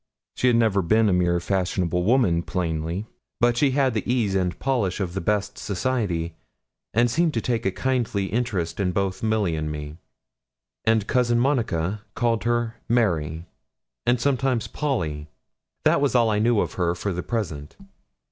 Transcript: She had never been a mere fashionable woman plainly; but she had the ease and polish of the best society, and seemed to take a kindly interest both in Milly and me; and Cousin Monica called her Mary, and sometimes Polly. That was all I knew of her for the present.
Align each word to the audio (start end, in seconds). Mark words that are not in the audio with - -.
She 0.33 0.47
had 0.47 0.55
never 0.55 0.81
been 0.81 1.09
a 1.09 1.13
mere 1.13 1.39
fashionable 1.39 2.03
woman 2.03 2.41
plainly; 2.41 3.05
but 3.39 3.55
she 3.55 3.69
had 3.69 3.93
the 3.93 4.01
ease 4.11 4.33
and 4.33 4.57
polish 4.57 4.99
of 4.99 5.13
the 5.13 5.21
best 5.21 5.59
society, 5.59 6.33
and 6.91 7.07
seemed 7.07 7.35
to 7.35 7.39
take 7.39 7.67
a 7.67 7.71
kindly 7.71 8.25
interest 8.25 8.81
both 8.95 9.21
in 9.21 9.29
Milly 9.29 9.55
and 9.55 9.71
me; 9.71 9.97
and 10.85 11.05
Cousin 11.05 11.37
Monica 11.39 12.01
called 12.15 12.45
her 12.45 12.77
Mary, 12.89 13.45
and 14.07 14.19
sometimes 14.19 14.65
Polly. 14.65 15.27
That 15.85 16.01
was 16.01 16.15
all 16.15 16.31
I 16.31 16.39
knew 16.39 16.61
of 16.61 16.73
her 16.73 16.95
for 16.95 17.13
the 17.13 17.21
present. 17.21 17.75